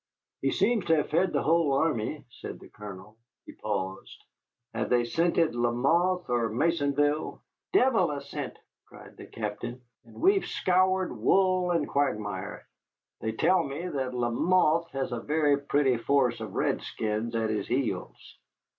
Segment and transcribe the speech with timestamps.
[0.41, 3.17] "He seems to have fed the whole army," said the Colonel.
[3.45, 4.17] He paused.
[4.73, 11.15] "Have they scented Lamothe or Maisonville?" "Devil a scent!" cried the Captain, "and we've scoured
[11.15, 12.67] wood and quagmire.
[13.19, 18.39] They tell me that Lamothe has a very pretty force of redskins at his heels."